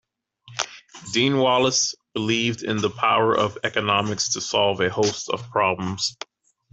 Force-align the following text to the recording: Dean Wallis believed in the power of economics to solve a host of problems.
Dean 1.13 1.37
Wallis 1.37 1.93
believed 2.15 2.63
in 2.63 2.77
the 2.77 2.89
power 2.89 3.37
of 3.37 3.55
economics 3.63 4.33
to 4.33 4.41
solve 4.41 4.81
a 4.81 4.89
host 4.89 5.29
of 5.29 5.47
problems. 5.51 6.17